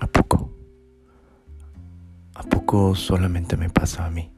[0.00, 0.50] ¿A poco?
[2.34, 4.30] ¿A poco solamente me pasa a mí?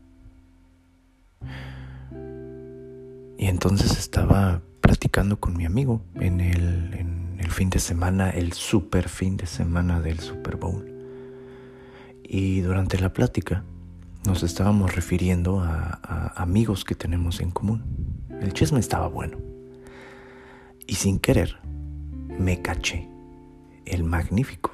[3.39, 9.37] Y entonces estaba platicando con mi amigo en el, fin de semana, el super fin
[9.37, 10.87] de semana del Super Bowl.
[12.23, 13.65] Y durante la plática
[14.27, 17.83] nos estábamos refiriendo a amigos que tenemos en común.
[18.41, 19.39] El chisme estaba bueno.
[20.87, 21.59] Y sin querer,
[22.39, 23.09] me caché.
[23.89, 24.73] El magnífico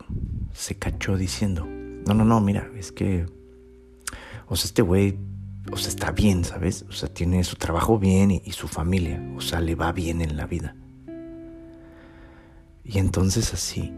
[0.52, 3.26] se cachó diciendo, no, no, no, mira, es que,
[4.46, 5.18] o sea, este güey
[5.72, 6.84] o sea, está bien, ¿sabes?
[6.88, 10.36] O sea, tiene su trabajo bien y, su familia, o sea, le va bien en
[10.36, 10.76] la vida.
[12.84, 13.92] Y entonces así,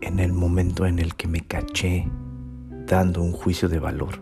[0.00, 2.06] en el momento en el que me caché
[2.86, 4.20] dando un juicio de valor,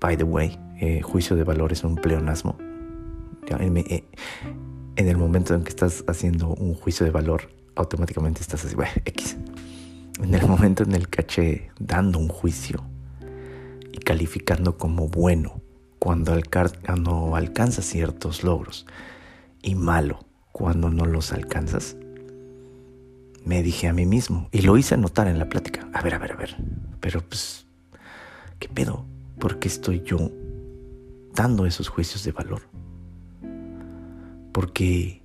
[0.00, 2.58] by the way, eh, juicio de valor es un pleonasmo.
[3.48, 4.04] Eh,
[4.96, 8.92] en el momento en que estás haciendo un juicio de valor, automáticamente estás así, bueno,
[9.04, 9.36] X.
[10.22, 12.84] En el momento en el que caché dando un juicio,
[13.94, 15.62] y calificando como bueno
[16.00, 18.86] cuando, alcanzas ciertos logros
[19.62, 20.18] y malo
[20.50, 21.96] cuando no los alcanzas,
[23.44, 25.88] me dije a mí mismo y lo hice notar en la plática.
[25.92, 26.56] A ver, a ver, a ver,
[26.98, 27.66] pero pues,
[28.58, 29.06] ¿qué pedo?
[29.38, 30.30] ¿Por qué estoy yo
[31.34, 32.62] dando esos juicios de valor?
[34.52, 35.22] Porque,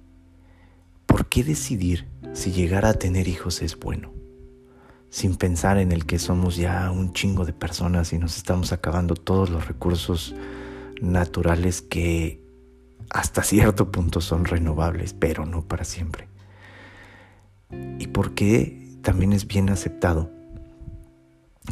[1.07, 4.19] ¿por qué decidir si llegar a tener hijos es bueno?
[5.09, 9.15] sin pensar en el que somos ya un chingo de personas y nos estamos acabando
[9.15, 10.35] todos los recursos
[11.01, 12.43] naturales que
[13.09, 16.27] hasta cierto punto son renovables, pero no para siempre.
[17.97, 20.29] Y porque también es bien aceptado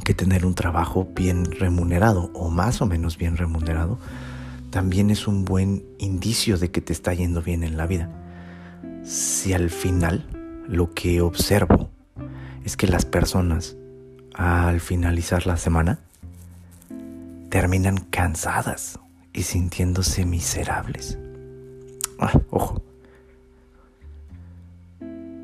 [0.04, 3.98] que tener un trabajo bien remunerado o más o menos bien remunerado
[4.70, 8.10] también es un buen indicio de que te está yendo bien en la vida.
[9.04, 10.37] Si al final
[10.68, 11.90] lo que observo
[12.64, 13.76] es que las personas
[14.34, 16.00] al finalizar la semana
[17.50, 19.00] terminan cansadas
[19.34, 21.18] y sintiéndose miserables.
[22.20, 22.82] Ah, ojo.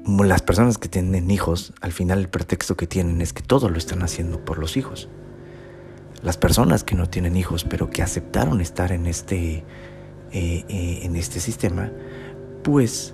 [0.06, 3.78] Las personas que tienen hijos, al final el pretexto que tienen es que todo lo
[3.78, 5.10] están haciendo por los hijos.
[6.22, 9.64] Las personas que no tienen hijos, pero que aceptaron estar en este,
[10.32, 11.92] eh, eh, en este sistema,
[12.64, 13.14] pues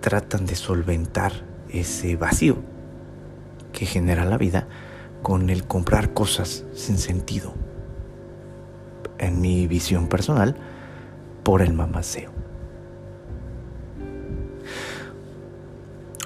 [0.00, 1.32] tratan de solventar
[1.68, 2.56] ese vacío
[3.72, 4.68] que genera la vida
[5.22, 7.54] con el comprar cosas sin sentido.
[9.18, 10.56] En mi visión personal,
[11.42, 12.30] por el mamaceo.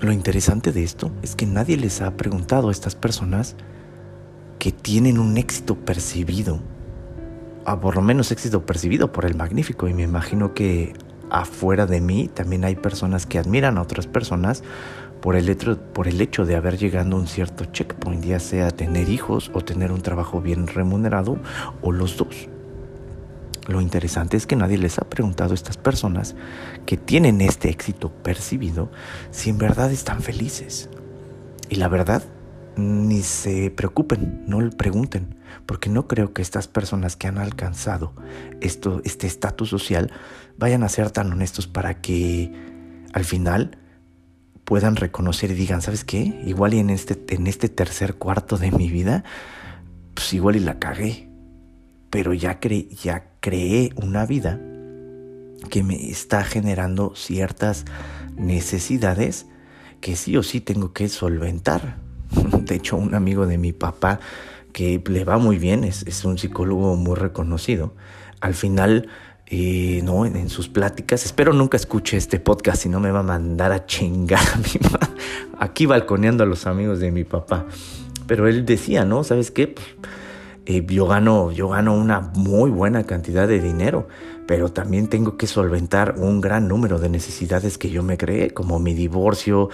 [0.00, 3.54] Lo interesante de esto es que nadie les ha preguntado a estas personas
[4.58, 6.60] que tienen un éxito percibido,
[7.66, 10.94] a por lo menos éxito percibido por el magnífico, y me imagino que
[11.30, 14.62] afuera de mí también hay personas que admiran a otras personas
[15.20, 18.70] por el, hecho, por el hecho de haber llegado a un cierto checkpoint, ya sea
[18.70, 21.38] tener hijos o tener un trabajo bien remunerado
[21.82, 22.48] o los dos.
[23.68, 26.34] Lo interesante es que nadie les ha preguntado a estas personas
[26.86, 28.90] que tienen este éxito percibido
[29.30, 30.88] si en verdad están felices.
[31.68, 32.24] Y la verdad,
[32.76, 35.36] ni se preocupen, no le pregunten,
[35.66, 38.12] porque no creo que estas personas que han alcanzado
[38.60, 40.10] esto, este estatus social
[40.60, 42.52] vayan a ser tan honestos para que
[43.12, 43.78] al final
[44.64, 46.40] puedan reconocer y digan, ¿sabes qué?
[46.46, 49.24] Igual y en este, en este tercer cuarto de mi vida,
[50.14, 51.28] pues igual y la cagué.
[52.10, 54.60] Pero ya, cre ya creé una vida
[55.70, 57.86] que me está generando ciertas
[58.36, 59.46] necesidades
[60.00, 61.96] que sí o sí tengo que solventar.
[62.60, 64.20] De hecho, un amigo de mi papá
[64.72, 67.94] que le va muy bien, es, es un psicólogo muy reconocido,
[68.40, 69.08] al final
[69.50, 71.26] y no, en, sus pláticas.
[71.26, 74.64] Espero nunca escuche este podcast, si no me va a mandar a chingar a mi
[75.58, 77.66] Aquí balconeando a los amigos de mi papá.
[78.28, 79.24] Pero él decía, ¿no?
[79.24, 79.66] ¿Sabes qué?
[79.66, 79.86] Pues,
[80.66, 84.06] eh, yo, gano, yo gano una muy buena cantidad de dinero,
[84.46, 88.78] pero también tengo que solventar un gran número de necesidades que yo me creé, como
[88.78, 89.68] mi divorcio,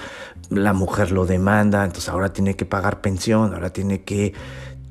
[0.48, 4.32] la mujer lo demanda, entonces ahora tiene que pagar pensión, ahora tiene que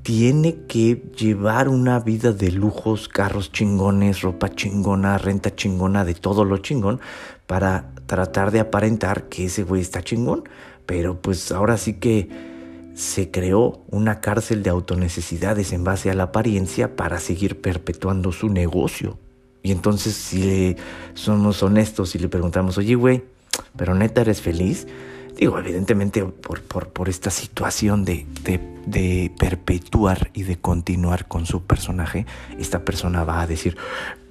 [0.06, 6.46] tiene que llevar una vida de lujos, carros chingones, ropa chingona, renta chingona, de todo
[6.46, 7.00] lo chingón,
[7.48, 10.48] para tratar de aparentar que ese güey está chingón.
[10.86, 12.30] Pero pues ahora sí que
[12.94, 18.50] se creó una cárcel de autonecesidades en base a la apariencia para seguir perpetuando su
[18.50, 19.18] negocio.
[19.64, 20.76] Y entonces si
[21.16, 23.24] somos honestos y le preguntamos, oye güey,
[23.76, 24.86] pero neta eres feliz,
[25.38, 28.26] Digo, evidentemente por, por, esta situación de,
[28.86, 32.26] de, perpetuar y de continuar con su personaje,
[32.58, 33.76] esta persona va a decir,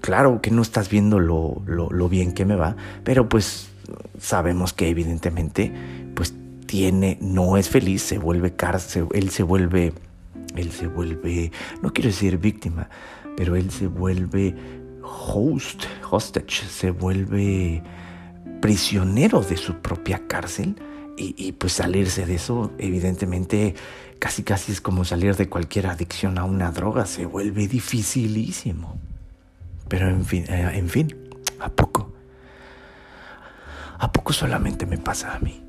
[0.00, 3.68] claro que no estás viendo lo, lo, lo bien que me va, pero pues
[4.18, 5.72] sabemos que evidentemente
[6.14, 6.32] pues
[6.64, 9.92] tiene, no es feliz, se vuelve cárcel, él se vuelve,
[10.56, 11.52] él se vuelve,
[11.82, 12.88] no quiero decir víctima,
[13.36, 14.54] pero él se vuelve
[15.02, 17.82] host, hostage, se vuelve
[18.62, 20.76] prisionero de su propia cárcel
[21.16, 23.74] y, pues salirse de eso evidentemente
[24.18, 28.98] casi casi es como salir de cualquier adicción a una droga, se vuelve dificilísimo.
[29.88, 31.14] Pero en fin, eh, en fin,
[31.60, 32.12] ¿a poco?
[33.98, 35.62] ¿A poco solamente me pasa a mí?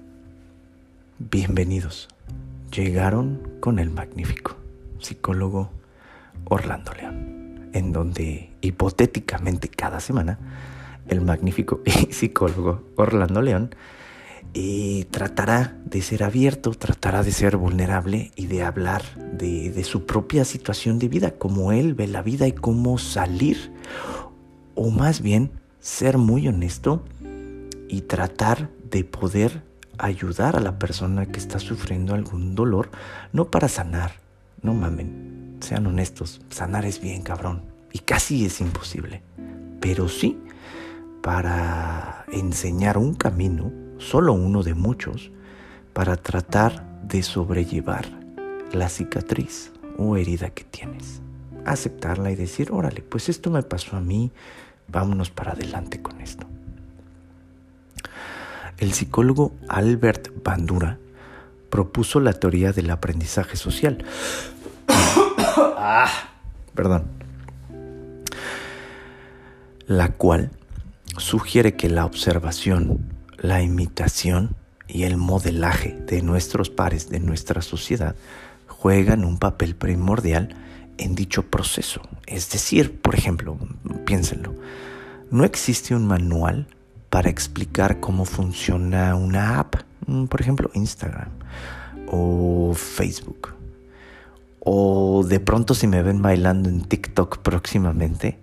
[1.19, 2.07] Bienvenidos.
[2.71, 4.55] Llegaron con el magnífico
[4.99, 5.69] psicólogo
[6.45, 10.39] Orlando León, en donde hipotéticamente cada semana
[11.07, 13.75] el magnífico psicólogo Orlando León
[14.53, 19.03] y tratará de ser abierto, tratará de ser vulnerable y de hablar
[19.33, 23.71] de, de, su propia situación de vida, cómo él ve la vida y cómo salir,
[24.75, 27.03] o más bien ser muy honesto
[27.87, 29.63] y tratar de poder
[29.97, 32.89] ayudar a la persona que está sufriendo algún dolor,
[33.33, 34.13] no para sanar,
[34.61, 39.21] no mamen, sean honestos, sanar es bien cabrón y casi es imposible,
[39.79, 40.37] pero sí
[41.21, 45.31] para enseñar un camino, solo uno de muchos,
[45.93, 48.05] para tratar de sobrellevar
[48.73, 51.21] la cicatriz o herida que tienes.
[51.65, 54.31] Aceptarla y decir, órale, pues esto me pasó a mí,
[54.87, 56.45] vámonos para adelante con esto.
[58.77, 60.99] El psicólogo Albert Bandura
[61.69, 64.03] propuso la teoría del aprendizaje social.
[64.87, 66.09] ah,
[66.73, 67.05] perdón.
[69.87, 70.51] La cual
[71.17, 73.14] sugiere que la observación,
[73.45, 74.55] la imitación
[74.87, 78.15] y el modelaje de nuestros pares de nuestra sociedad
[78.67, 80.55] juegan un papel primordial
[80.97, 82.01] en dicho proceso.
[82.27, 83.57] Es decir, por ejemplo,
[84.05, 84.55] piénsenlo,
[85.31, 86.67] no existe un manual
[87.09, 89.75] para explicar cómo funciona una app,
[90.07, 91.29] mm, por ejemplo Instagram
[92.07, 93.55] o Facebook.
[94.59, 98.39] O de pronto si me ven bailando en TikTok próximamente,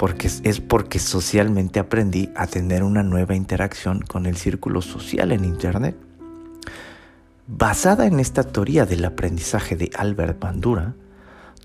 [0.00, 5.44] porque es porque socialmente aprendí a tener una nueva interacción con el círculo social en
[5.44, 5.94] Internet.
[7.46, 10.94] Basada en esta teoría del aprendizaje de Albert Bandura,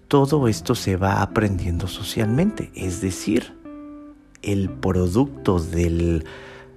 [0.09, 3.57] todo esto se va aprendiendo socialmente, es decir,
[4.41, 6.25] el producto del,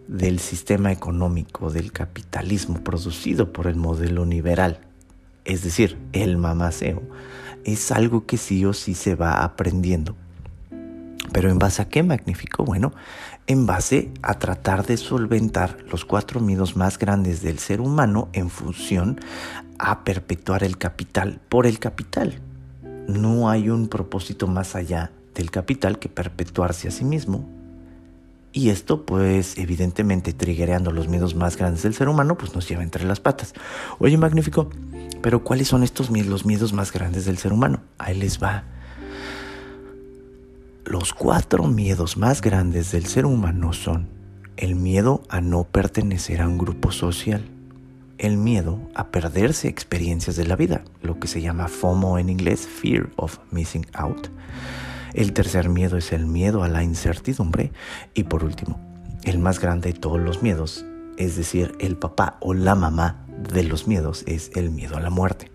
[0.06, 4.78] del sistema económico, del capitalismo producido por el modelo liberal,
[5.44, 7.02] es decir, el mamaceo,
[7.64, 10.14] es algo que sí o sí se va aprendiendo.
[11.32, 12.64] Pero en base a qué magnífico?
[12.64, 12.92] Bueno,
[13.46, 18.50] en base a tratar de solventar los cuatro miedos más grandes del ser humano en
[18.50, 19.20] función
[19.78, 22.40] a perpetuar el capital por el capital.
[23.06, 27.58] No hay un propósito más allá del capital que perpetuarse a sí mismo
[28.52, 32.82] y esto, pues, evidentemente, triggereando los miedos más grandes del ser humano, pues nos lleva
[32.82, 33.52] entre las patas.
[33.98, 34.70] Oye, magnífico,
[35.22, 37.82] pero ¿cuáles son estos los miedos más grandes del ser humano?
[37.98, 38.64] Ahí les va.
[40.90, 44.08] Los cuatro miedos más grandes del ser humano son
[44.56, 47.44] el miedo a no pertenecer a un grupo social,
[48.16, 52.66] el miedo a perderse experiencias de la vida, lo que se llama FOMO en inglés,
[52.66, 54.28] Fear of Missing Out,
[55.12, 57.70] el tercer miedo es el miedo a la incertidumbre.
[58.14, 58.80] Y por último,
[59.24, 60.86] el más grande de todos los miedos,
[61.18, 65.10] es decir, el papá o la mamá de los miedos, es el miedo a la
[65.10, 65.50] muerte.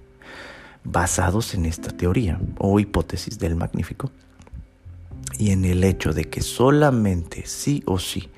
[0.84, 4.12] Basados en esta teoría o hipótesis del magnífico,
[5.38, 8.30] y en el hecho de que solamente sí o sí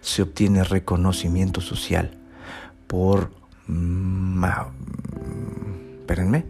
[0.00, 2.16] se obtiene reconocimiento social
[2.86, 3.30] por...
[6.00, 6.44] Espérenme.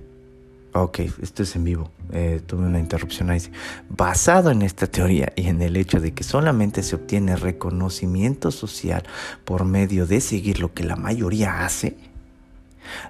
[0.72, 1.90] Ok, esto es en vivo.
[2.12, 3.40] Eh, tuve una interrupción ahí.
[3.88, 9.04] Basado en esta teoría y en el hecho de que solamente se obtiene reconocimiento social
[9.44, 11.96] por medio de seguir lo que la mayoría hace,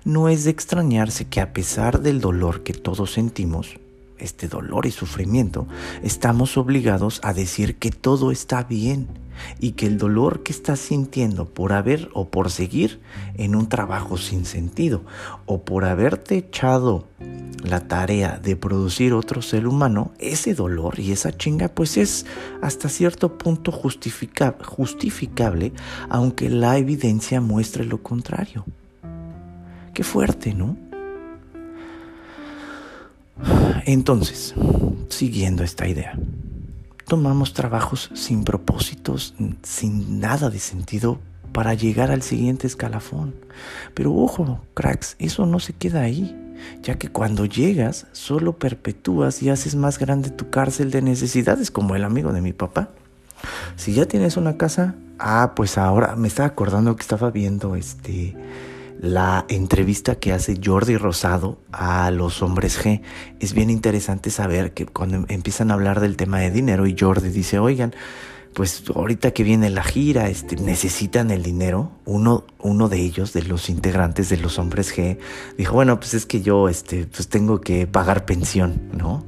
[0.04, 3.78] no es de extrañarse que a pesar del dolor que todos sentimos,
[4.18, 5.66] este dolor y sufrimiento,
[6.02, 9.08] estamos obligados a decir que todo está bien
[9.58, 13.00] y que el dolor que estás sintiendo por haber o por seguir
[13.34, 15.02] en un trabajo sin sentido
[15.46, 17.06] o por haberte echado
[17.62, 22.26] la tarea de producir otro ser humano, ese dolor y esa chinga pues es
[22.60, 25.72] hasta cierto punto justificable,
[26.10, 28.66] aunque la evidencia muestre lo contrario.
[29.94, 30.76] Qué fuerte, ¿no?
[33.86, 34.54] Entonces,
[35.08, 36.18] siguiendo esta idea,
[37.06, 41.18] tomamos trabajos sin propósitos, sin nada de sentido
[41.52, 43.34] para llegar al siguiente escalafón.
[43.94, 46.36] Pero ojo, cracks, eso no se queda ahí,
[46.82, 51.94] ya que cuando llegas solo perpetúas y haces más grande tu cárcel de necesidades, como
[51.94, 52.90] el amigo de mi papá.
[53.76, 58.34] Si ya tienes una casa, ah, pues ahora me estaba acordando que estaba viendo este
[59.04, 63.02] la entrevista que hace Jordi Rosado a los hombres G.
[63.38, 67.28] Es bien interesante saber que cuando empiezan a hablar del tema de dinero y Jordi
[67.28, 67.94] dice, oigan,
[68.54, 71.90] pues ahorita que viene la gira, este, necesitan el dinero.
[72.04, 75.18] Uno, uno de ellos, de los integrantes de los hombres G,
[75.58, 79.26] dijo, bueno, pues es que yo, este, pues tengo que pagar pensión, ¿no?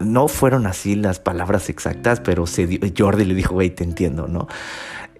[0.00, 2.44] No fueron así las palabras exactas, pero
[2.98, 4.48] Jordi le dijo, güey, te entiendo, ¿no?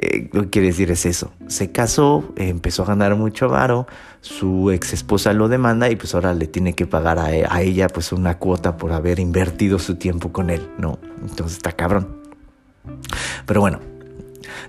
[0.03, 1.31] Eh, lo que quiere decir es eso.
[1.47, 3.87] Se casó, empezó a ganar mucho varo,
[4.23, 7.87] su ex esposa lo demanda y pues ahora le tiene que pagar a, a ella
[7.87, 10.99] pues una cuota por haber invertido su tiempo con él, ¿no?
[11.21, 12.17] Entonces está cabrón.
[13.45, 13.81] Pero bueno,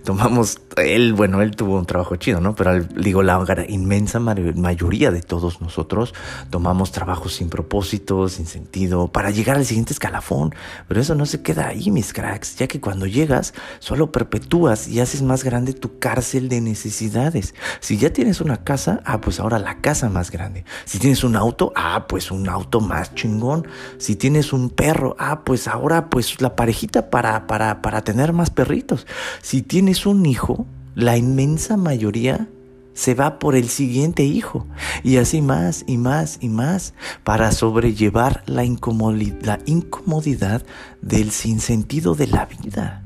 [0.03, 2.55] tomamos, él, bueno, él tuvo un trabajo chido, ¿no?
[2.55, 6.13] Pero digo, la inmensa mayoría de todos nosotros
[6.49, 10.53] tomamos trabajos sin propósito, sin sentido, para llegar al siguiente escalafón.
[10.87, 14.99] Pero eso no se queda ahí, mis cracks, ya que cuando llegas, solo perpetúas y
[14.99, 17.53] haces más grande tu cárcel de necesidades.
[17.79, 20.65] Si ya tienes una casa, ah, pues ahora la casa más grande.
[20.85, 23.67] Si tienes un auto, ah, pues un auto más chingón.
[23.97, 28.49] Si tienes un perro, ah, pues ahora, pues la parejita para, para, para tener más
[28.49, 29.07] perritos.
[29.41, 32.49] Si tienes un hijo, la inmensa mayoría
[32.93, 34.67] se va por el siguiente hijo
[35.01, 40.65] y así más y más y más para sobrellevar la incomodidad, la incomodidad
[41.01, 43.05] del sinsentido de la vida,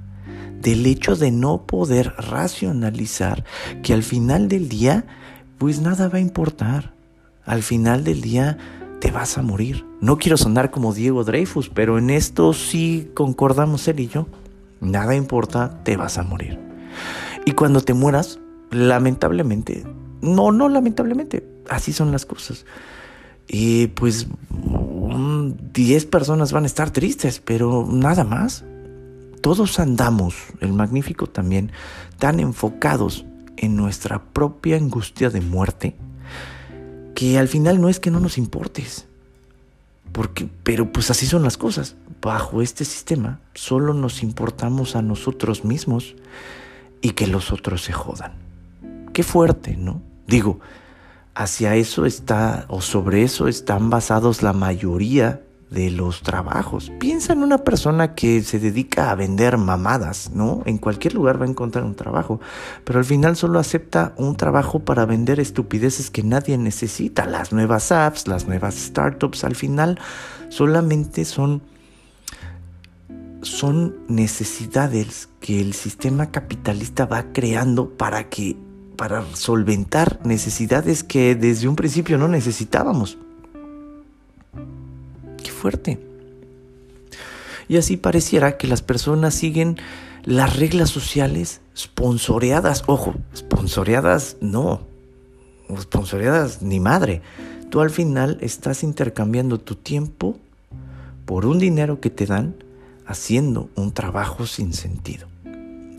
[0.60, 3.44] del hecho de no poder racionalizar
[3.84, 5.06] que al final del día
[5.60, 6.96] pues nada va a importar.
[7.46, 8.58] Al final del día
[9.00, 9.86] te vas a morir.
[10.02, 14.26] No quiero sonar como Diego Dreyfus, pero en esto sí concordamos él y yo.
[14.86, 16.60] Nada importa, te vas a morir.
[17.46, 18.40] Y cuando te mueras,
[18.72, 19.86] lamentablemente,
[20.22, 22.66] no, no lamentablemente, así son las cosas.
[23.48, 24.28] Y pues
[25.74, 28.64] 10 personas van a estar tristes, pero nada más.
[29.42, 31.72] Todos andamos, el magnífico también,
[32.18, 33.26] tan enfocados
[33.58, 35.96] en nuestra propia angustia de muerte,
[37.14, 39.08] que al final no es que no nos importes.
[40.12, 41.96] Porque, pero pues así son las cosas.
[42.22, 46.16] Bajo este sistema solo nos importamos a nosotros mismos
[47.02, 48.34] y que los otros se jodan.
[49.14, 50.02] Qué fuerte, ¿no?
[50.28, 50.60] Digo,
[51.36, 56.92] hacia eso está o sobre eso están basados la mayoría de los trabajos.
[57.00, 60.62] Piensa en una persona que se dedica a vender mamadas, ¿no?
[60.66, 62.40] En cualquier lugar va a encontrar un trabajo,
[62.84, 67.26] pero al final solo acepta un trabajo para vender estupideces que nadie necesita.
[67.26, 70.00] Las nuevas apps, las nuevas startups, al final
[70.50, 71.62] solamente son
[73.42, 78.58] son necesidades que el sistema capitalista va creando para que
[78.98, 83.18] para solventar necesidades que desde un principio no necesitábamos.
[85.46, 86.00] Qué fuerte.
[87.68, 89.78] Y así pareciera que las personas siguen
[90.24, 92.84] las reglas sociales sponsoreadas.
[92.88, 94.82] Ojo, sponsoreadas no.
[95.80, 97.22] Sponsoreadas ni madre.
[97.70, 100.36] Tú al final estás intercambiando tu tiempo
[101.26, 102.56] por un dinero que te dan
[103.06, 105.28] haciendo un trabajo sin sentido.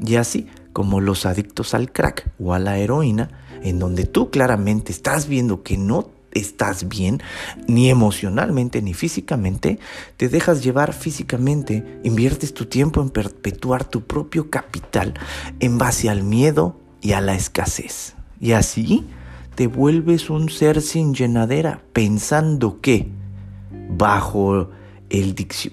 [0.05, 3.31] Y así como los adictos al crack o a la heroína,
[3.63, 7.23] en donde tú claramente estás viendo que no estás bien,
[7.67, 9.79] ni emocionalmente ni físicamente,
[10.17, 15.15] te dejas llevar físicamente, inviertes tu tiempo en perpetuar tu propio capital
[15.61, 18.15] en base al miedo y a la escasez.
[18.41, 19.07] Y así
[19.55, 23.09] te vuelves un ser sin llenadera, pensando que
[23.89, 24.71] bajo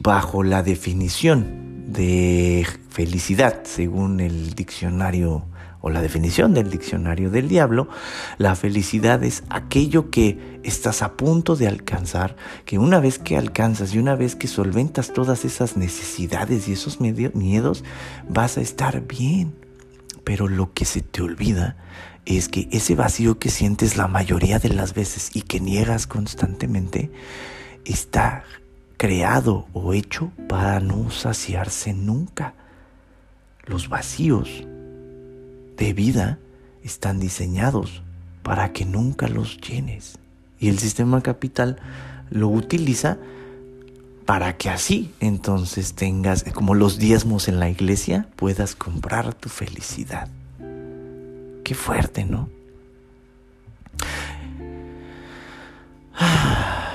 [0.02, 5.46] bajo la definición de felicidad, según el diccionario
[5.86, 7.90] o la definición del diccionario del diablo,
[8.38, 13.94] la felicidad es aquello que estás a punto de alcanzar, que una vez que alcanzas
[13.94, 17.84] y una vez que solventas todas esas necesidades y esos miedos,
[18.30, 19.54] vas a estar bien.
[20.24, 21.76] Pero lo que se te olvida
[22.26, 27.12] es que ese vacío que sientes la mayoría de las veces y que niegas constantemente,
[27.84, 28.46] está
[28.96, 32.54] creado o hecho para no saciarse nunca.
[33.66, 34.66] Los vacíos
[35.84, 36.40] de vida
[36.82, 38.04] están diseñados
[38.42, 40.18] para que nunca los llenes.
[40.58, 41.78] Y el sistema capital
[42.30, 43.18] lo utiliza
[44.26, 50.30] para que así entonces tengas, como los diezmos en la iglesia, puedas comprar tu felicidad.
[51.66, 52.50] Qué fuerte, ¿no?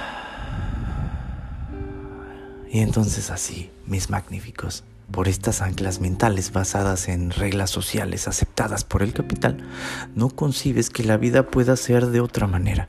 [2.70, 9.02] Y entonces así, mis magníficos, por estas anclas mentales basadas en reglas sociales aceptadas por
[9.02, 9.66] el capital,
[10.14, 12.88] no concibes que la vida pueda ser de otra manera.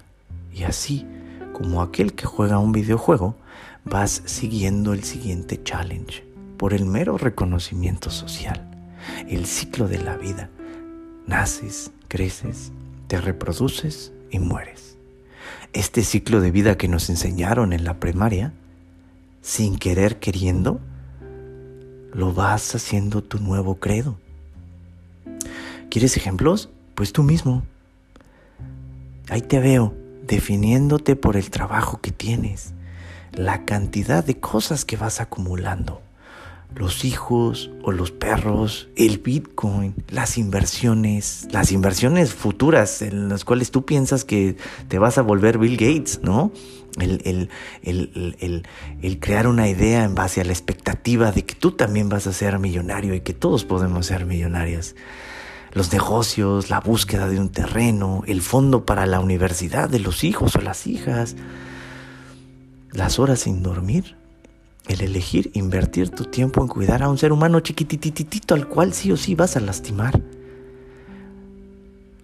[0.53, 1.05] Y así,
[1.53, 3.35] como aquel que juega un videojuego,
[3.85, 6.25] vas siguiendo el siguiente challenge
[6.57, 8.69] por el mero reconocimiento social,
[9.29, 10.49] el ciclo de la vida.
[11.25, 12.71] Naces, creces,
[13.07, 14.97] te reproduces y mueres.
[15.71, 18.53] Este ciclo de vida que nos enseñaron en la primaria,
[19.41, 20.81] sin querer queriendo,
[22.13, 24.17] lo vas haciendo tu nuevo credo.
[25.89, 26.69] ¿Quieres ejemplos?
[26.95, 27.63] Pues tú mismo.
[29.29, 29.93] Ahí te veo,
[30.25, 32.73] definiéndote por el trabajo que tienes,
[33.33, 36.01] la cantidad de cosas que vas acumulando
[36.75, 43.71] los hijos o los perros, el Bitcoin, las inversiones, las inversiones futuras en las cuales
[43.71, 44.55] tú piensas que
[44.87, 46.51] te vas a volver Bill Gates, ¿no?
[46.97, 47.49] El,
[47.83, 52.33] el, crear una idea en base a la expectativa de que tú también vas a
[52.33, 54.95] ser millonario y que todos podemos ser millonarios.
[55.71, 60.55] Los negocios, la búsqueda de un terreno, el fondo para la universidad de los hijos
[60.55, 61.35] o las hijas,
[62.91, 64.15] las horas sin dormir,
[64.87, 69.11] el elegir invertir tu tiempo en cuidar a un ser humano chiquitititito al cual sí
[69.11, 70.19] o sí vas a lastimar.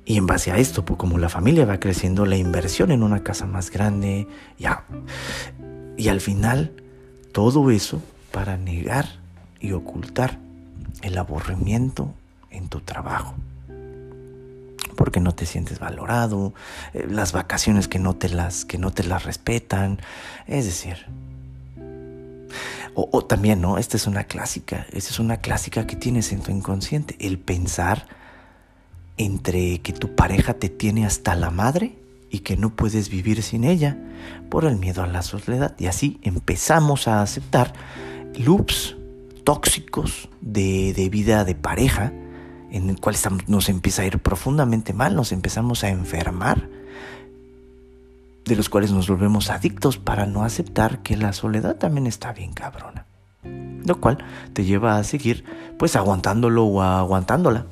[0.05, 3.24] Y en base a esto, pues como la familia va creciendo, la inversión en una
[3.24, 4.27] casa más grande,
[4.59, 4.85] ya.
[5.97, 6.71] Y al final,
[7.31, 9.07] todo eso para negar
[9.59, 10.38] y ocultar
[11.01, 12.13] el aburrimiento
[12.51, 13.33] en tu trabajo.
[14.95, 16.53] Porque no te sientes valorado,
[16.93, 20.00] eh, las vacaciones que no te las, que no te las respetan.
[20.47, 21.07] Es decir,
[22.93, 23.77] o, también, ¿no?
[23.77, 28.07] Esta es una clásica, esta es una clásica que tienes en tu inconsciente, el pensar
[29.17, 31.95] entre que tu pareja te tiene hasta la madre
[32.29, 33.98] y que no puedes vivir sin ella
[34.50, 35.75] por el miedo a la soledad.
[35.79, 37.74] Y así empezamos a aceptar
[38.38, 38.95] loops
[39.43, 42.12] tóxicos de, vida de pareja
[42.72, 43.15] en el cual
[43.48, 46.67] nos empieza a ir profundamente mal, nos empezamos a enfermar
[48.43, 52.53] de los cuales nos volvemos adictos para no aceptar que la soledad también está bien
[52.53, 53.05] cabrona.
[53.43, 54.17] Lo cual
[54.53, 55.45] te lleva a seguir
[55.77, 57.65] pues aguantándolo o aguantándola.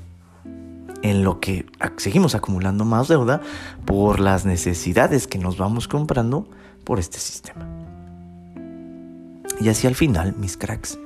[1.03, 1.67] En lo que
[1.97, 3.41] seguimos acumulando más deuda
[3.85, 6.47] por las necesidades que nos vamos comprando
[6.83, 7.67] por este sistema.
[9.59, 10.97] Y así al final, mis cracks,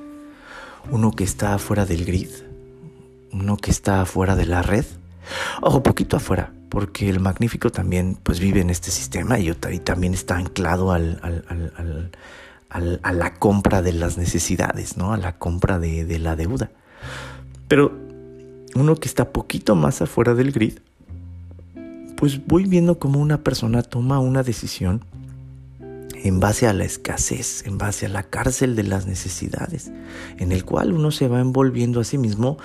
[0.90, 2.30] uno que está fuera del grid,
[3.32, 4.86] uno que está fuera de la red,
[5.60, 10.36] ojo, poquito afuera, porque el magnífico también pues vive en este sistema y, también está
[10.36, 11.20] anclado al,
[12.70, 15.12] a la compra de las necesidades, ¿no?
[15.12, 16.70] a la compra de, de la deuda.
[17.68, 18.07] Pero
[18.74, 20.78] uno que está poquito más afuera del grid,
[22.16, 25.04] pues voy viendo cómo una persona toma una decisión
[26.24, 29.92] en base a la escasez, en base a la cárcel de las necesidades,
[30.38, 32.58] en el cual uno se va envolviendo a sí mismo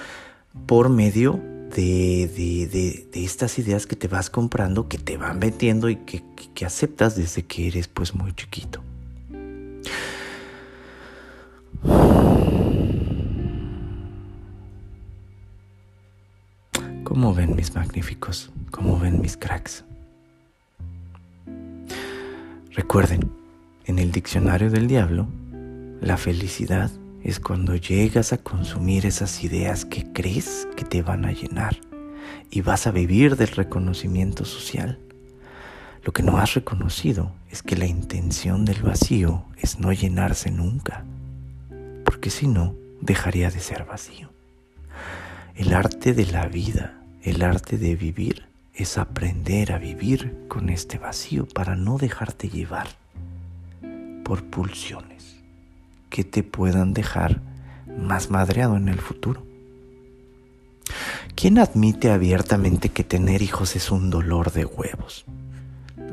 [0.65, 1.39] por medio
[1.75, 7.15] de, estas ideas que te vas comprando, que te van metiendo y que, que aceptas
[7.15, 8.81] desde que eres pues muy chiquito.
[17.13, 18.49] ¿Cómo ven mis magníficos?
[18.71, 19.85] ¿Cómo ven mis cracks?
[22.71, 23.31] Recuerden,
[23.85, 25.27] en el diccionario del diablo,
[26.01, 26.89] la felicidad
[27.21, 31.77] es cuando llegas a consumir esas ideas que crees que te van a llenar
[32.49, 34.97] y vas a vivir del reconocimiento social.
[36.03, 41.05] Lo que no has reconocido es que la intención del vacío es no llenarse nunca,
[42.05, 44.31] porque si no, dejaría de ser vacío.
[45.53, 50.97] El arte de la vida, el arte de vivir, es aprender a vivir con este
[50.97, 52.87] vacío para no dejarte llevar
[54.25, 55.37] por pulsiones
[56.09, 57.39] que te puedan dejar
[57.97, 59.43] más madreado en el futuro.
[61.35, 65.25] ¿Quién admite abiertamente que tener hijos es un dolor de huevos?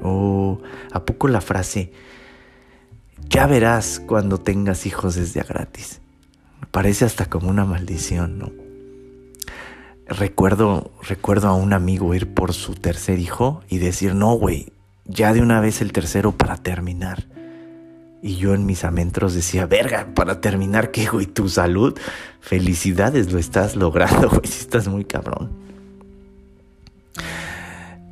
[0.03, 0.61] ¿O
[0.93, 1.93] a poco la frase,
[3.29, 6.01] ya verás cuando tengas hijos desde a gratis?
[6.71, 8.60] Parece hasta como una maldición, ¿no?
[10.11, 14.73] Recuerdo, recuerdo a un amigo ir por su tercer hijo y decir, no, güey,
[15.05, 17.29] ya de una vez el tercero para terminar.
[18.21, 21.27] Y yo en mis amentros decía, verga, para terminar, ¿qué, güey?
[21.27, 21.97] Tu salud.
[22.41, 24.47] Felicidades, lo estás logrando, güey.
[24.47, 25.53] Si estás muy cabrón.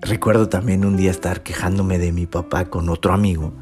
[0.01, 3.55] Recuerdo también un día estar quejándome de mi papá con otro amigo.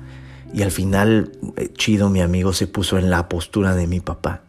[0.53, 4.43] Y al final, eh, chido, mi amigo se puso en la postura de mi papá.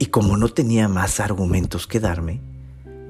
[0.00, 2.40] Y como no tenía más argumentos que darme,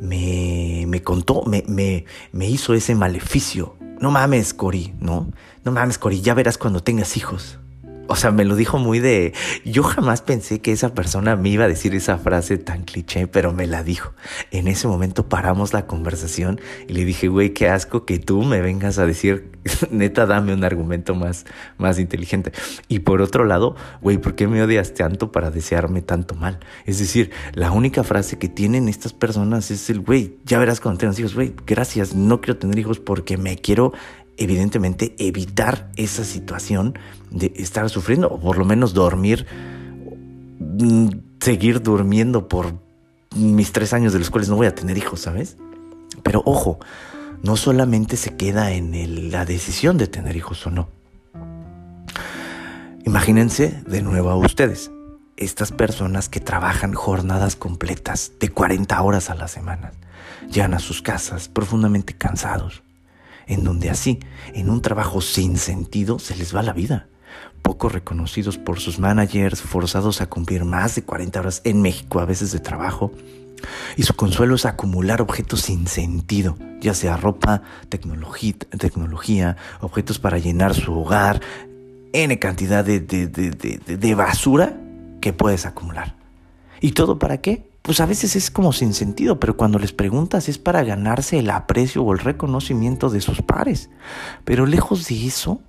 [0.00, 5.32] me, me contó, me, me, me hizo ese maleficio no mames, Cori, ¿no?
[5.64, 7.58] No mames, Cori, ya verás cuando tengas hijos.
[8.08, 9.32] O sea, me lo dijo muy de...
[9.64, 13.52] Yo jamás pensé que esa persona me iba a decir esa frase tan cliché, pero
[13.52, 14.12] me la dijo.
[14.50, 18.60] En ese momento paramos la conversación y le dije, güey, qué asco que tú me
[18.60, 19.50] vengas a decir,
[19.90, 21.44] neta, dame un argumento más,
[21.78, 22.52] más inteligente.
[22.88, 26.60] Y por otro lado, güey, ¿por qué me odias tanto para desearme tanto mal?
[26.84, 30.98] Es decir, la única frase que tienen estas personas es el, güey, ya verás cuando
[30.98, 33.92] tengas hijos, güey, gracias, no quiero tener hijos porque me quiero
[34.36, 36.98] evidentemente evitar esa situación
[37.30, 39.46] de estar sufriendo o por lo menos dormir,
[40.60, 41.08] mm,
[41.40, 42.74] seguir durmiendo por
[43.34, 45.56] mis tres años de los cuales no voy a tener hijos, ¿sabes?
[46.22, 46.78] Pero ojo,
[47.42, 50.88] no solamente se queda en la decisión de tener hijos o no.
[53.04, 54.90] Imagínense de nuevo a ustedes,
[55.36, 59.92] estas personas que trabajan jornadas completas de 40 horas a la semana,
[60.50, 62.82] llegan a sus casas profundamente cansados,
[63.46, 64.18] en donde así,
[64.54, 67.08] en un trabajo sin sentido, se les va la vida.
[67.62, 72.24] Poco reconocidos por sus managers, forzados a cumplir más de 40 horas en México a
[72.24, 73.12] veces de trabajo.
[73.96, 80.74] Y su consuelo es acumular objetos sin sentido, ya sea ropa, tecnología, objetos para llenar
[80.74, 81.40] su hogar,
[82.12, 84.76] N cantidad de, de basura
[85.20, 86.14] que puedes acumular.
[86.80, 87.68] ¿Y todo para qué?
[87.86, 91.50] Pues a veces es como sin sentido, pero cuando les preguntas es para ganarse el
[91.50, 93.90] aprecio o el reconocimiento de sus pares.
[94.44, 95.60] Pero lejos de eso,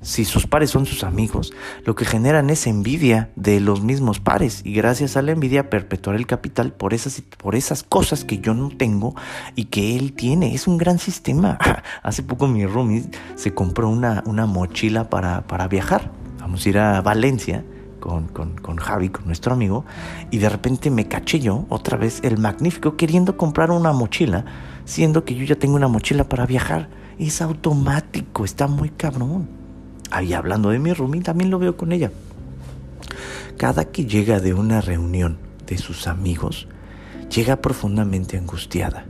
[0.00, 1.52] si sus pares son sus amigos,
[1.84, 6.16] lo que generan es envidia de los mismos pares y gracias a la envidia perpetuar
[6.16, 9.14] el capital por esas, por esas cosas que yo no tengo
[9.54, 10.54] y que él tiene.
[10.54, 11.58] Es un gran sistema.
[12.02, 16.10] Hace poco mi roomie se compró una, una mochila para, para viajar.
[16.40, 17.66] Vamos a ir a Valencia
[18.06, 19.84] con, Javi, con nuestro amigo,
[20.30, 24.44] y de repente me caché yo, otra vez, el magnífico, queriendo comprar una mochila,
[24.84, 26.88] siendo que yo ya tengo una mochila para viajar.
[27.18, 29.48] Es automático, está muy cabrón.
[30.10, 32.12] Ahí hablando de mi roomie, también lo veo con ella.
[33.56, 36.68] Cada que llega de una reunión de sus amigos,
[37.34, 39.06] llega profundamente angustiada,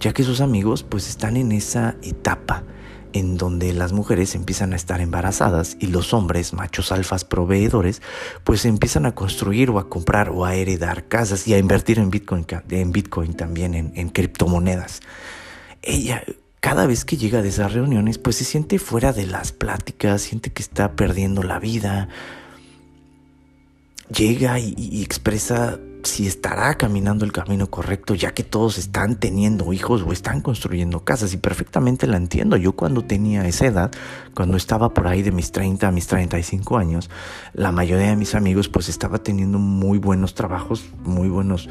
[0.00, 2.62] ya que sus amigos pues están en esa etapa
[3.18, 8.02] en donde las mujeres empiezan a estar embarazadas y los hombres, machos alfas proveedores,
[8.44, 12.10] pues empiezan a construir o a comprar o a heredar casas y a invertir en
[12.10, 15.00] Bitcoin, en Bitcoin también, en, criptomonedas.
[15.82, 16.22] Ella,
[16.60, 20.52] cada vez que llega de esas reuniones, pues se siente fuera de las pláticas, siente
[20.52, 22.08] que está perdiendo la vida.
[24.10, 30.02] Llega y expresa si estará caminando el camino correcto, ya que todos están teniendo hijos
[30.02, 31.32] o están construyendo casas.
[31.34, 32.56] Y perfectamente la entiendo.
[32.56, 33.90] Yo cuando tenía esa edad,
[34.34, 37.10] cuando estaba por ahí de mis 30 a mis 35 años,
[37.52, 41.68] la mayoría de mis amigos pues estaba teniendo muy buenos trabajos, muy buenos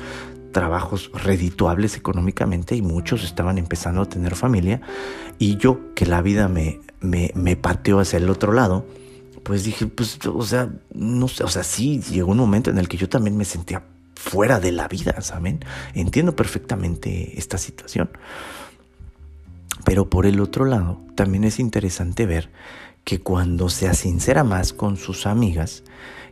[0.51, 4.81] trabajos redituables económicamente y muchos estaban empezando a tener familia.
[5.39, 8.85] Y yo, que la vida me, me, me pateó hacia el otro lado,
[9.43, 12.87] pues dije, pues, o sea, no sé, o sea, sí, llegó un momento en el
[12.87, 13.83] que yo también me sentía
[14.17, 15.59] fuera de la vida, ¿saben?
[15.93, 18.09] Entiendo perfectamente esta situación.
[19.85, 22.49] Pero por el otro lado, también es interesante ver
[23.03, 25.83] que cuando se sincera más con sus amigas,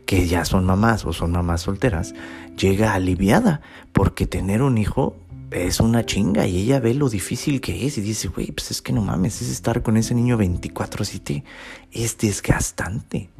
[0.04, 2.14] que ya son mamás o son mamás solteras,
[2.58, 5.16] llega aliviada, porque tener un hijo
[5.50, 8.82] es una chinga y ella ve lo difícil que es y dice, güey, pues es
[8.82, 11.44] que no mames, es estar con ese niño 24/7,
[11.92, 13.30] es desgastante.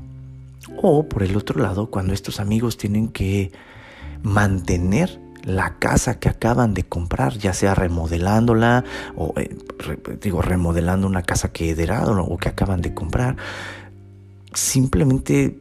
[0.80, 3.52] O por el otro lado, cuando estos amigos tienen que
[4.26, 8.84] mantener la casa que acaban de comprar, ya sea remodelándola
[9.14, 9.56] o eh,
[10.20, 13.36] digo remodelando una casa que heredaron o que acaban de comprar,
[14.52, 15.60] simplemente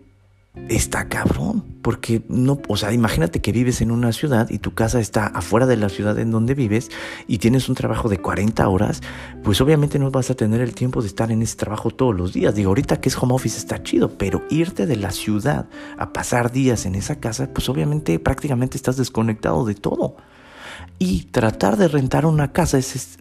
[0.70, 5.00] está cabrón, porque no, o sea, imagínate que vives en una ciudad y tu casa
[5.00, 6.90] está afuera de la ciudad en donde vives
[7.28, 9.02] y tienes un trabajo de 40 horas,
[9.44, 12.34] pues obviamente no vas a tener el tiempo de estar en ese trabajo todos los
[12.34, 12.56] días.
[12.56, 16.52] Digo, ahorita que es home office está chido, pero irte de la ciudad a pasar
[16.52, 20.16] días en esa casa, pues obviamente prácticamente estás desconectado de todo.
[20.98, 22.80] Y tratar de rentar una casa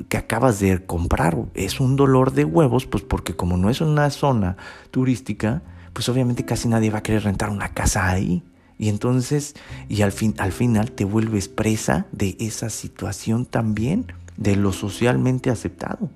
[0.09, 4.09] que acabas de comprar es un dolor de huevos, pues porque como no es una
[4.11, 4.57] zona
[4.93, 5.63] turística,
[5.95, 8.43] pues obviamente casi nadie va a querer rentar una casa ahí.
[8.77, 9.55] Y entonces,
[9.89, 15.49] y al, fin, al final te vuelves presa de esa situación también, de lo socialmente
[15.49, 16.11] aceptado.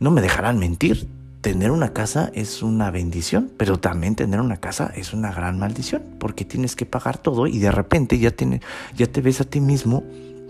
[0.00, 1.08] No me dejarán mentir,
[1.40, 6.02] tener una casa es una bendición, pero también tener una casa es una gran maldición,
[6.18, 8.60] porque tienes que pagar todo y de repente ya, tiene,
[8.96, 10.02] ya te ves a ti mismo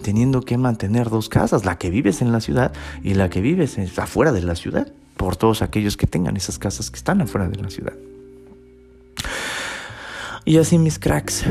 [0.02, 3.76] teniendo que mantener dos casas, la que vives en la ciudad y la que vives
[3.98, 7.56] afuera de la ciudad, por todos aquellos que tengan esas casas que están afuera de
[7.56, 7.94] la ciudad.
[10.48, 11.44] Y así mis cracks,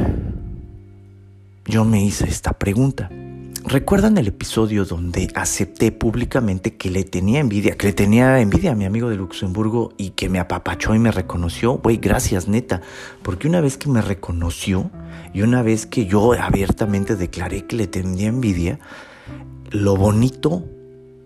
[1.66, 3.12] yo me hice esta pregunta.
[3.64, 8.76] ¿Recuerdan el episodio donde acepté públicamente que le tenía envidia, que le tenía envidia a
[8.76, 11.74] mi amigo de Luxemburgo y que me apapachó y me reconoció?
[11.74, 12.82] Güey, gracias neta,
[13.22, 14.90] porque una vez que me reconoció
[15.32, 18.80] y una vez que yo abiertamente declaré que le tenía envidia,
[19.70, 20.66] lo bonito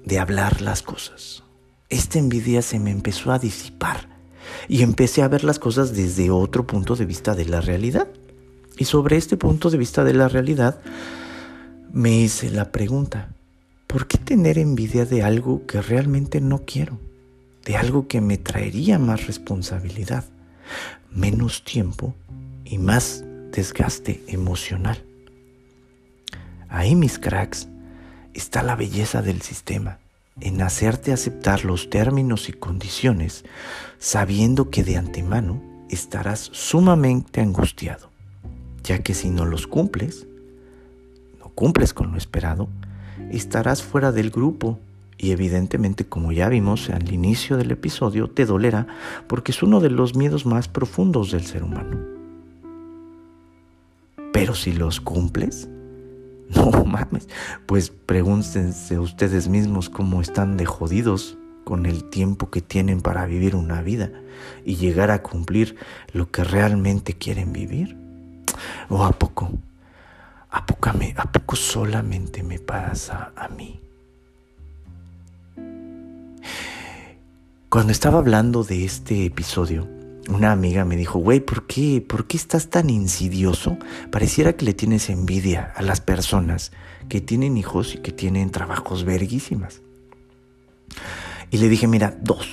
[0.03, 1.45] de hablar las cosas.
[1.87, 4.10] Esta envidia se me empezó a disipar
[4.67, 8.07] y empecé a ver las cosas desde otro punto de vista de la realidad.
[8.77, 10.79] Y sobre este punto de vista de la realidad,
[11.93, 13.33] me hice la pregunta,
[13.87, 16.99] ¿por qué tener envidia de algo que realmente no quiero?
[17.65, 20.25] De algo que me traería más responsabilidad,
[21.11, 22.15] menos tiempo
[22.65, 25.03] y más desgaste emocional.
[26.69, 27.67] Ahí, mis cracks,
[28.33, 29.99] está la belleza del sistema,
[30.39, 33.43] en hacerte aceptar los términos y condiciones,
[33.99, 38.09] sabiendo que de antemano estarás sumamente angustiado,
[38.83, 40.25] ya que si no los cumples,
[41.55, 42.69] cumples con lo esperado,
[43.31, 44.79] estarás fuera del grupo
[45.17, 48.87] y evidentemente, como ya vimos al inicio del episodio, te dolerá
[49.27, 51.99] porque es uno de los miedos más profundos del ser humano.
[54.33, 55.69] Pero si los cumples,
[56.55, 57.27] no mames,
[57.65, 63.55] pues pregúntense ustedes mismos cómo están de jodidos con el tiempo que tienen para vivir
[63.55, 64.11] una vida
[64.65, 65.77] y llegar a cumplir
[66.13, 67.97] lo que realmente quieren vivir.
[68.89, 69.51] ¿O a poco?
[70.49, 73.79] ¿A poco, ¿A poco solamente me pasa a mí?
[77.69, 79.87] Cuando estaba hablando de este episodio,
[80.31, 82.03] una amiga me dijo, güey, ¿por qué?
[82.07, 83.77] ¿Por qué estás tan insidioso?
[84.11, 86.71] Pareciera que le tienes envidia a las personas
[87.09, 89.81] que tienen hijos y que tienen trabajos verguísimas.
[91.49, 92.47] Y le dije, mira, dos.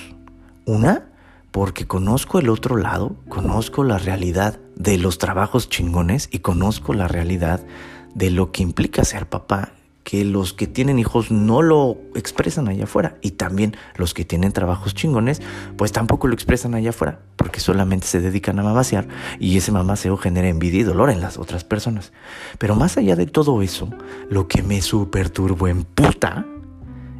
[0.65, 1.09] Una,
[1.51, 7.07] porque conozco el otro lado, conozco la realidad de los trabajos chingones y conozco la
[7.07, 7.65] realidad
[8.13, 9.73] de lo que implica ser papá,
[10.09, 14.51] que los que tienen hijos no lo expresan allá afuera y también los que tienen
[14.53, 15.39] trabajos chingones,
[15.77, 19.07] pues tampoco lo expresan allá afuera, porque solamente se dedican a mamasear
[19.39, 22.11] y ese mamaseo genera envidia y dolor en las otras personas.
[22.57, 23.87] Pero más allá de todo eso,
[24.31, 26.43] lo que me super turbo en puta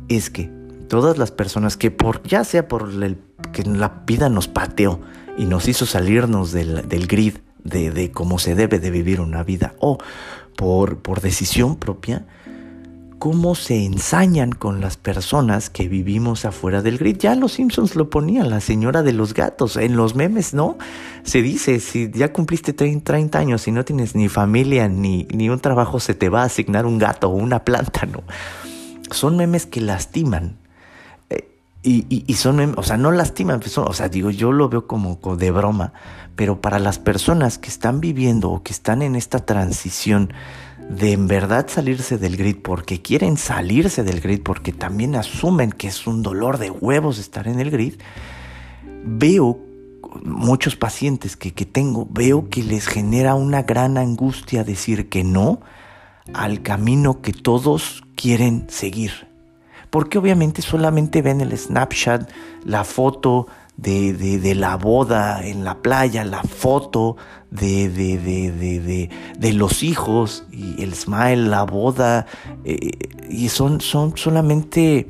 [0.07, 0.49] es que
[0.87, 2.89] todas las personas que por ya sea por
[3.51, 4.99] que la vida nos pateó
[5.37, 9.75] y nos hizo salirnos del, del grid de, cómo se debe de vivir una vida
[9.79, 9.99] o
[10.55, 12.25] por, por decisión propia,
[13.19, 17.17] cómo se ensañan con las personas que vivimos afuera del grid.
[17.17, 20.77] Ya los Simpsons lo ponían, la señora de los gatos, en los memes, ¿no?
[21.23, 25.59] Se dice, si ya cumpliste 30 años y no tienes ni familia ni, ni un
[25.59, 28.23] trabajo, se te va a asignar un gato o una planta, ¿no?
[29.11, 30.57] Son memes que lastiman.
[31.29, 31.49] Eh,
[31.83, 35.51] y, son, o sea, no lastiman, pues o sea, digo, yo lo veo como de
[35.51, 35.91] broma,
[36.37, 40.33] pero para las personas que están viviendo o que están en esta transición
[40.89, 45.87] de en verdad salirse del grid porque quieren salirse del grid porque también asumen que
[45.87, 47.93] es un dolor de huevos estar en el grid,
[49.05, 49.59] veo
[50.23, 55.61] muchos pacientes que, que tengo, veo que les genera una gran angustia decir que no
[56.33, 59.27] al camino que todos quieren seguir.
[59.91, 62.29] Porque obviamente solamente ven el snapshot,
[62.63, 63.47] la foto,
[63.81, 67.15] de, de, la boda en la playa, la foto
[67.49, 72.25] de, de, los hijos y el smile, la boda,
[72.65, 72.91] eh,
[73.29, 75.09] y son, son solamente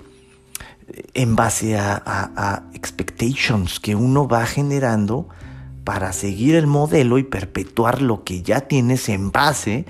[1.13, 5.27] en base a, a, expectations que uno va generando
[5.83, 9.85] para seguir el modelo y perpetuar lo que ya tienes en base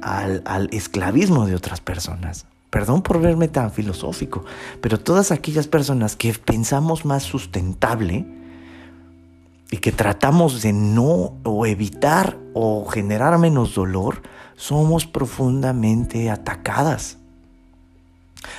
[0.00, 2.46] al, al esclavismo de otras personas.
[2.72, 4.46] Perdón por verme tan filosófico,
[4.80, 8.24] pero todas aquellas personas que pensamos más sustentable
[9.70, 14.22] y que tratamos de no o evitar o generar menos dolor,
[14.56, 17.18] somos profundamente atacadas.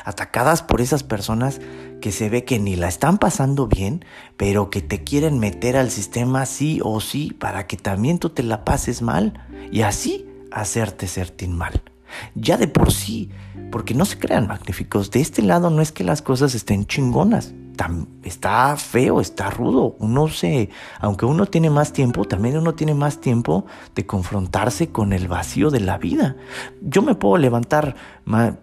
[0.06, 1.60] Atacadas por esas personas
[1.99, 4.06] que se ve que ni la están pasando bien,
[4.38, 8.43] pero que te quieren meter al sistema sí o sí para que también tú te
[8.43, 11.82] la pases mal y así hacerte sentir mal
[12.36, 13.30] ya de por sí,
[13.73, 17.55] porque no se crean magníficos, de este lado no es que las cosas estén chingonas,
[18.23, 23.19] está feo, está rudo, uno se, aunque uno tiene más tiempo, también uno tiene más
[23.19, 26.36] tiempo de confrontarse con el vacío de la vida.
[26.83, 27.95] Yo me puedo levantar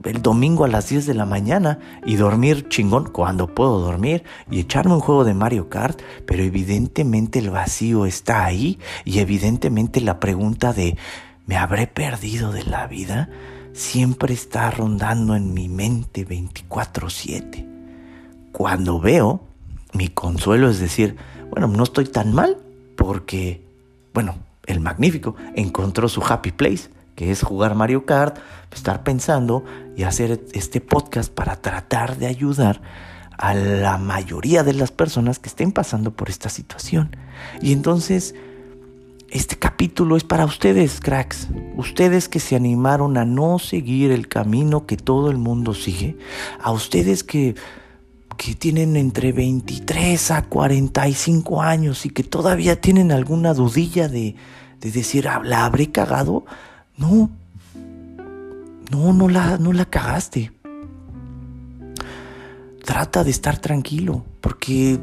[0.05, 4.61] el domingo a las 10 de la mañana y dormir chingón cuando puedo dormir y
[4.61, 10.20] echarme un juego de Mario Kart, pero evidentemente el vacío está ahí y evidentemente la
[10.20, 10.96] pregunta de
[11.51, 13.29] ¿Me habré perdido de la vida?
[13.72, 17.66] Siempre está rondando en mi mente 24/7.
[18.52, 19.42] Cuando veo,
[19.92, 21.16] mi consuelo es decir,
[21.50, 22.56] bueno, no estoy tan mal
[22.96, 23.64] porque,
[24.12, 28.38] bueno, el magnífico encontró su happy place, que es jugar Mario Kart,
[28.72, 29.64] estar pensando
[29.96, 32.80] y hacer este podcast para tratar de ayudar
[33.37, 37.16] a la mayoría de las personas que estén pasando por esta situación.
[37.62, 38.35] Y entonces,
[39.31, 41.49] este capítulo es para ustedes, cracks.
[41.77, 46.16] Ustedes que se animaron a no seguir el camino que todo el mundo sigue.
[46.61, 47.55] A ustedes que,
[48.37, 54.35] que tienen entre 23 a 45 años y que todavía tienen alguna dudilla de,
[54.81, 56.45] de decir, ah, ¿la habré cagado?
[56.97, 57.31] No.
[58.90, 60.51] No, no la, no la cagaste
[62.90, 64.99] trata de estar tranquilo, porque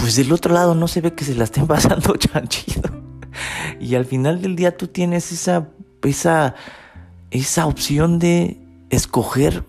[0.00, 2.90] pues del otro lado no se ve que se la estén pasando chanchido.
[3.78, 5.68] Y al final del día tú tienes esa,
[6.02, 6.54] esa,
[7.30, 8.58] esa opción de
[8.90, 9.64] escoger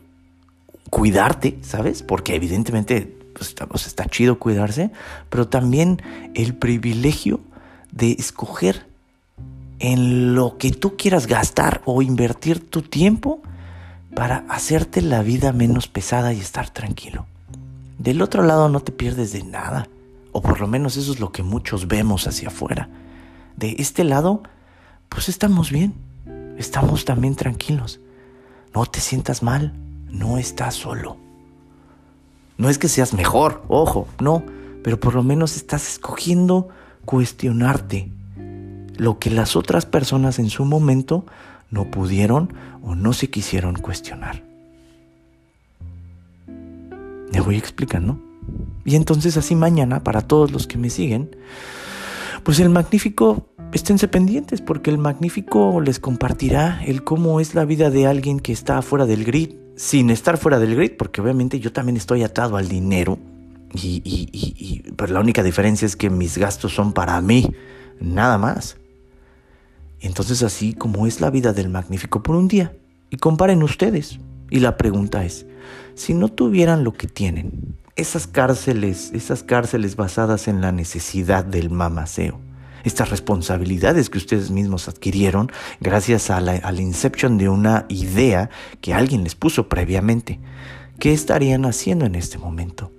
[0.89, 2.03] cuidarte, ¿sabes?
[2.03, 4.91] Porque evidentemente pues, está chido cuidarse,
[5.29, 6.01] pero también
[6.33, 7.39] el privilegio
[7.91, 8.85] de escoger
[9.79, 13.41] en lo que tú quieras gastar o invertir tu tiempo
[14.13, 17.25] para hacerte la vida menos pesada y estar tranquilo.
[17.97, 19.87] Del otro lado no te pierdes de nada,
[20.31, 22.89] o por lo menos eso es lo que muchos vemos hacia afuera.
[23.55, 24.43] De este lado,
[25.09, 25.93] pues estamos bien,
[26.57, 27.99] estamos también tranquilos.
[28.73, 29.73] No te sientas mal,
[30.09, 31.17] no estás solo.
[32.57, 34.43] No es que seas mejor, ojo, no,
[34.83, 36.69] pero por lo menos estás escogiendo
[37.05, 38.11] cuestionarte
[38.97, 41.25] lo que las otras personas en su momento
[41.69, 44.43] no pudieron o no se quisieron cuestionar.
[47.31, 48.30] Me voy explicando.
[48.85, 51.35] Y entonces así mañana, para todos los que me siguen,
[52.43, 57.89] pues el magnífico, esténse pendientes porque el magnífico les compartirá el cómo es la vida
[57.89, 61.71] de alguien que está fuera del grid, sin estar fuera del grid, porque obviamente yo
[61.71, 63.19] también estoy atado al dinero.
[63.73, 67.53] Y, y, y, pero la única diferencia es que mis gastos son para mí,
[67.99, 68.77] nada más.
[70.01, 72.73] Entonces así como es la vida del magnífico por un día.
[73.09, 74.19] Y comparen ustedes.
[74.49, 75.45] Y la pregunta es,
[75.93, 81.69] si no tuvieran lo que tienen, esas cárceles, esas cárceles basadas en la necesidad del
[81.69, 82.39] mamaceo,
[82.83, 88.49] estas responsabilidades que ustedes mismos adquirieron gracias a la, inception de una idea
[88.81, 90.39] que alguien les puso previamente,
[90.99, 92.91] ¿qué estarían haciendo en este momento?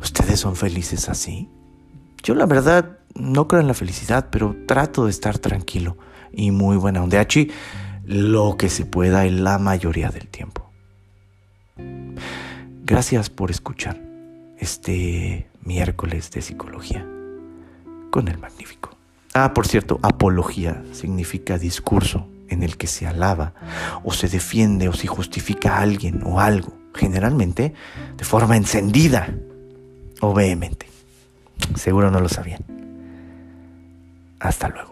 [0.00, 1.48] ¿Ustedes son felices así?
[2.22, 5.96] Yo la verdad no creo en la felicidad, pero trato de estar tranquilo
[6.32, 7.20] y muy buena onda.
[7.20, 7.50] Aquí
[8.04, 10.70] lo que se pueda en la mayoría del tiempo.
[12.92, 13.98] Gracias por escuchar
[14.58, 17.06] este miércoles de psicología
[18.10, 18.94] con el magnífico.
[19.32, 23.54] Ah, por cierto, apología significa discurso en el que se alaba
[24.04, 27.72] o se defiende o se justifica a alguien o algo, generalmente
[28.14, 29.34] de forma encendida
[30.20, 30.86] o vehemente.
[31.76, 32.62] Seguro no lo sabían.
[34.38, 34.91] Hasta luego.